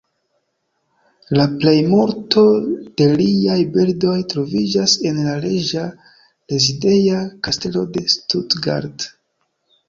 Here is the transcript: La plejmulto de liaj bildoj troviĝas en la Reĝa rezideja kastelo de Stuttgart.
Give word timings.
La 1.39 1.43
plejmulto 1.57 2.45
de 3.01 3.05
liaj 3.19 3.57
bildoj 3.75 4.15
troviĝas 4.33 4.97
en 5.11 5.21
la 5.27 5.37
Reĝa 5.45 5.85
rezideja 6.55 7.21
kastelo 7.49 7.85
de 7.99 8.05
Stuttgart. 8.17 9.07